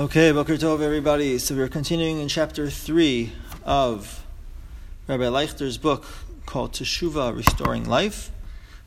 [0.00, 1.36] Okay, Boker Tov, everybody.
[1.36, 3.30] So we're continuing in chapter 3
[3.66, 4.24] of
[5.06, 6.06] Rabbi Leuchter's book
[6.46, 8.30] called Teshuva, Restoring Life.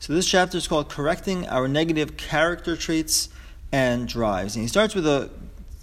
[0.00, 3.28] So this chapter is called Correcting Our Negative Character Traits
[3.70, 4.56] and Drives.
[4.56, 5.30] And he starts with a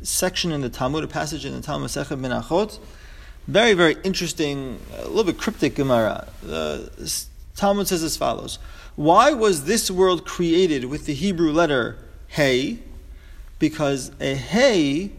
[0.02, 2.78] section in the Talmud, a passage in the Talmud Sechet Menachot.
[3.48, 6.28] Very, very interesting, a little bit cryptic Gemara.
[6.42, 6.92] The
[7.56, 8.60] Talmud says as follows
[8.98, 11.98] Why was this world created with the Hebrew letter
[12.28, 12.80] Hey?
[13.64, 15.10] Because a hay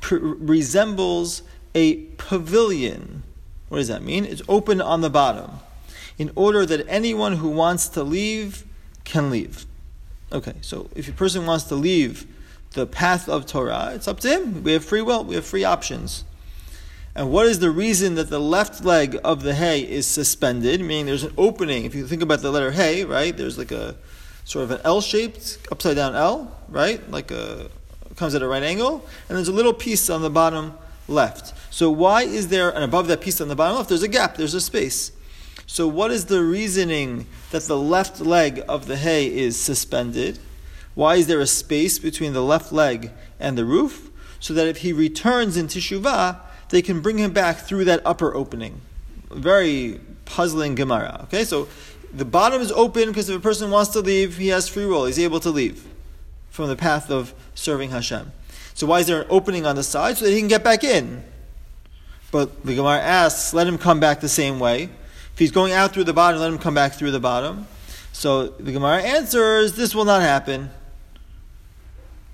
[0.00, 1.42] pr- resembles
[1.76, 3.22] a pavilion.
[3.68, 4.24] What does that mean?
[4.24, 5.60] It's open on the bottom,
[6.18, 8.64] in order that anyone who wants to leave
[9.04, 9.64] can leave.
[10.32, 12.26] Okay, so if a person wants to leave
[12.72, 14.64] the path of Torah, it's up to him.
[14.64, 16.24] We have free will, we have free options.
[17.14, 20.80] And what is the reason that the left leg of the hay is suspended?
[20.80, 21.84] Meaning there's an opening.
[21.84, 23.94] If you think about the letter hay, right, there's like a
[24.44, 27.08] sort of an L shaped, upside down L, right?
[27.08, 27.70] Like a
[28.16, 30.74] comes at a right angle, and there's a little piece on the bottom
[31.08, 31.54] left.
[31.72, 34.36] So why is there, and above that piece on the bottom left, there's a gap,
[34.36, 35.12] there's a space.
[35.66, 40.38] So what is the reasoning that the left leg of the hay is suspended?
[40.94, 44.10] Why is there a space between the left leg and the roof?
[44.38, 48.34] So that if he returns in Teshuvah, they can bring him back through that upper
[48.34, 48.80] opening.
[49.30, 51.20] Very puzzling Gemara.
[51.24, 51.66] Okay, so
[52.12, 55.06] the bottom is open because if a person wants to leave, he has free will,
[55.06, 55.84] he's able to leave
[56.54, 58.30] from the path of serving Hashem.
[58.74, 60.16] So why is there an opening on the side?
[60.16, 61.24] So that he can get back in.
[62.30, 64.84] But the Gemara asks, let him come back the same way.
[64.84, 67.66] If he's going out through the bottom, let him come back through the bottom.
[68.12, 70.70] So the Gemara answers, this will not happen.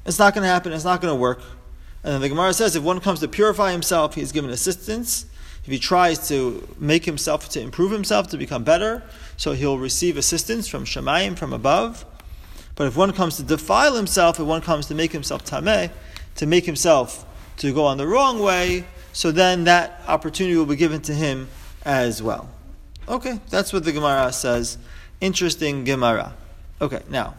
[0.05, 0.75] It's not going to happen.
[0.75, 1.41] It's not going to work.
[2.05, 5.25] And then the Gemara says, if one comes to purify himself, he's given assistance.
[5.65, 9.03] If he tries to make himself, to improve himself, to become better,
[9.39, 12.05] so he'll receive assistance from Shamayim, from above.
[12.81, 15.91] But if one comes to defile himself, if one comes to make himself tameh,
[16.37, 17.27] to make himself
[17.59, 21.51] to go on the wrong way, so then that opportunity will be given to him
[21.85, 22.49] as well.
[23.07, 24.79] Okay, that's what the Gemara says.
[25.21, 26.33] Interesting Gemara.
[26.81, 27.35] Okay, now,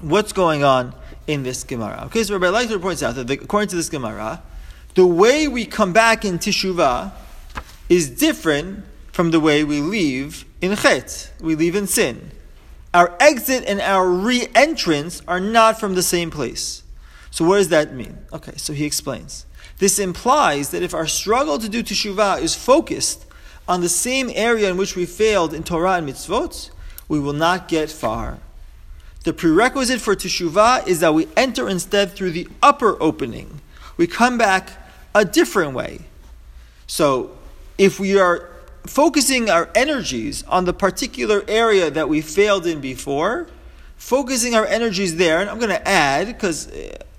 [0.00, 0.92] what's going on
[1.28, 2.06] in this Gemara?
[2.06, 4.42] Okay, so Rabbi Leuchter points out that the, according to this Gemara,
[4.96, 7.12] the way we come back in Teshuvah
[7.88, 11.30] is different from the way we leave in Chet.
[11.40, 12.32] We leave in sin
[12.96, 16.82] our exit and our re entrance are not from the same place.
[17.30, 18.16] So, what does that mean?
[18.32, 19.44] Okay, so he explains.
[19.76, 23.26] This implies that if our struggle to do teshuvah is focused
[23.68, 26.70] on the same area in which we failed in Torah and mitzvot,
[27.06, 28.38] we will not get far.
[29.24, 33.60] The prerequisite for teshuvah is that we enter instead through the upper opening.
[33.98, 34.70] We come back
[35.14, 36.00] a different way.
[36.86, 37.36] So,
[37.76, 38.55] if we are
[38.86, 43.48] focusing our energies on the particular area that we failed in before,
[43.96, 46.70] focusing our energies there, and I'm going to add, because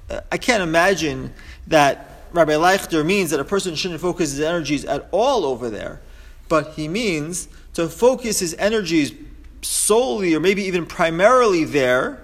[0.09, 1.33] uh, I can't imagine
[1.67, 6.01] that Rabbi Leuchter means that a person shouldn't focus his energies at all over there,
[6.49, 9.13] but he means to focus his energies
[9.61, 12.21] solely or maybe even primarily there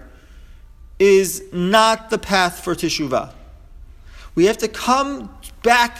[1.00, 3.34] is not the path for teshuvah.
[4.36, 5.98] We have to come back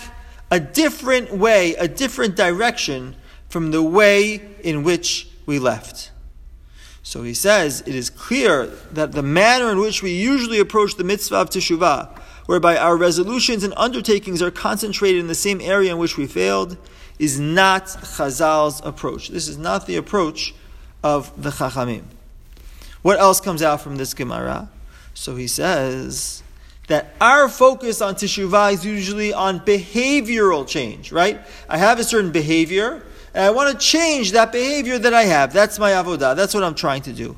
[0.50, 3.16] a different way, a different direction
[3.54, 6.10] from the way in which we left.
[7.04, 11.04] So he says it is clear that the manner in which we usually approach the
[11.04, 16.00] mitzvah of teshuvah, whereby our resolutions and undertakings are concentrated in the same area in
[16.00, 16.78] which we failed,
[17.20, 19.28] is not Chazal's approach.
[19.28, 20.56] This is not the approach
[21.04, 22.06] of the Chachamim.
[23.04, 24.68] What else comes out from this Gemara?
[25.14, 26.42] So he says
[26.88, 31.40] that our focus on teshuvah is usually on behavioral change, right?
[31.70, 33.04] I have a certain behavior,
[33.34, 35.54] and I want to change that behavior that I have.
[35.54, 36.36] That's my avodah.
[36.36, 37.38] That's what I'm trying to do.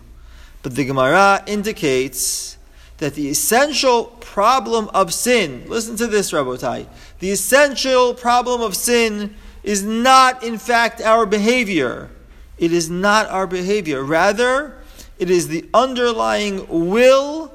[0.61, 2.57] But the Gemara indicates
[2.97, 6.87] that the essential problem of sin, listen to this, Rabotai,
[7.19, 12.09] the essential problem of sin is not, in fact, our behavior.
[12.57, 14.03] It is not our behavior.
[14.03, 14.77] Rather,
[15.17, 17.51] it is the underlying will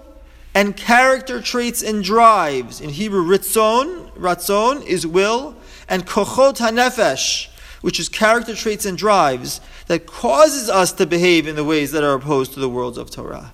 [0.55, 2.81] and character traits and drives.
[2.81, 5.54] In Hebrew, ritzon, ratzon is will,
[5.89, 7.48] and kochot hanefesh
[7.80, 12.04] which is character traits and drives that causes us to behave in the ways that
[12.04, 13.53] are opposed to the worlds of Torah.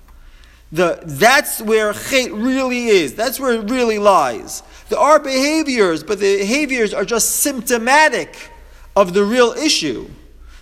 [0.71, 3.13] The, that's where chet really is.
[3.15, 4.63] That's where it really lies.
[4.89, 8.51] There are behaviors, but the behaviors are just symptomatic
[8.95, 10.09] of the real issue.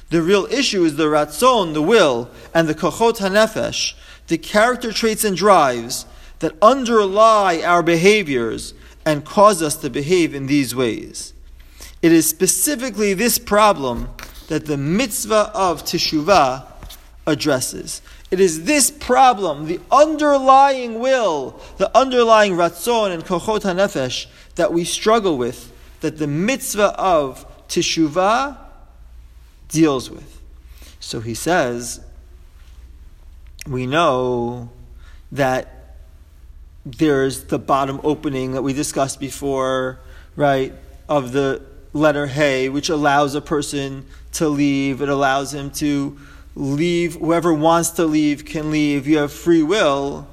[0.09, 3.95] The real issue is the ratzon, the will, and the kochot hanefesh,
[4.27, 6.05] the character traits and drives
[6.39, 8.75] that underlie our behaviors
[9.05, 11.33] and cause us to behave in these ways.
[12.05, 14.09] It is specifically this problem
[14.47, 16.67] that the mitzvah of teshuvah
[17.25, 18.03] addresses.
[18.29, 24.83] It is this problem, the underlying will, the underlying ratzon and kochot hanefesh that we
[24.83, 28.55] struggle with, that the mitzvah of teshuvah
[29.69, 30.39] deals with.
[30.99, 32.01] So he says,
[33.65, 34.69] we know
[35.31, 35.95] that
[36.85, 39.97] there's the bottom opening that we discussed before,
[40.35, 40.71] right,
[41.09, 41.63] of the
[41.95, 45.01] letter Hey, which allows a person to leave.
[45.01, 46.17] It allows him to
[46.53, 47.15] leave.
[47.15, 49.07] Whoever wants to leave can leave.
[49.07, 50.27] You have free will.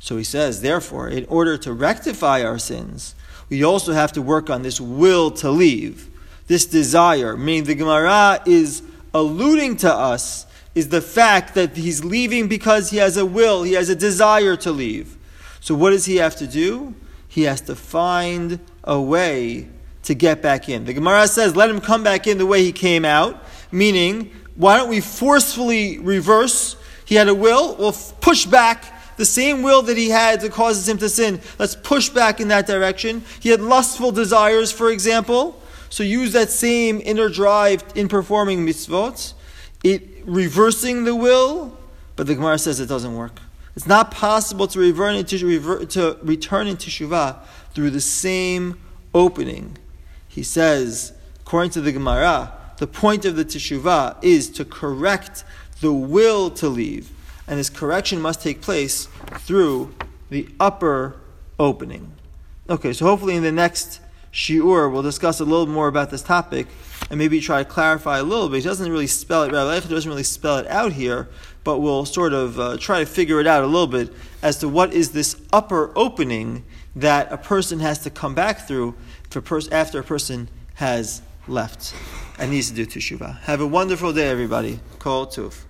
[0.00, 3.14] So he says, therefore, in order to rectify our sins,
[3.50, 6.08] we also have to work on this will to leave,
[6.46, 7.36] this desire.
[7.36, 12.96] Meaning the Gemara is alluding to us is the fact that he's leaving because he
[12.96, 15.16] has a will, he has a desire to leave.
[15.60, 16.94] So what does he have to do?
[17.28, 19.68] He has to find a way
[20.04, 20.84] to get back in.
[20.84, 23.42] The Gemara says, let him come back in the way he came out,
[23.72, 26.76] meaning, why don't we forcefully reverse?
[27.04, 30.88] He had a will, we'll push back the same will that he had that causes
[30.88, 31.40] him to sin.
[31.58, 33.22] Let's push back in that direction.
[33.40, 35.60] He had lustful desires, for example.
[35.88, 39.34] So use that same inner drive in performing mitzvot,
[39.84, 41.78] it reversing the will,
[42.16, 43.38] but the Gemara says it doesn't work.
[43.76, 47.38] It's not possible to, revert into, to return into Shuvah
[47.74, 48.80] through the same
[49.14, 49.76] opening.
[50.34, 55.44] He says, according to the Gemara, the point of the teshuvah is to correct
[55.80, 57.12] the will to leave,
[57.46, 59.06] and this correction must take place
[59.38, 59.94] through
[60.30, 61.14] the upper
[61.56, 62.10] opening.
[62.68, 64.00] Okay, so hopefully in the next
[64.32, 66.66] shiur we'll discuss a little more about this topic
[67.10, 68.58] and maybe try to clarify a little bit.
[68.58, 69.52] He doesn't really spell it.
[69.52, 71.28] Rabbi Eichel doesn't really spell it out here,
[71.62, 74.12] but we'll sort of uh, try to figure it out a little bit
[74.42, 76.64] as to what is this upper opening
[76.96, 78.94] that a person has to come back through
[79.30, 81.94] pers- after a person has left
[82.38, 83.40] and needs to do teshuvah.
[83.40, 84.80] Have a wonderful day, everybody.
[84.98, 85.64] Kol tuv.